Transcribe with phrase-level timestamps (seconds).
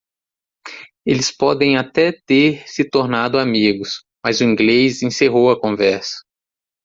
[1.05, 6.21] Eles podem até ter se tornado amigos?, mas o inglês encerrou a conversa.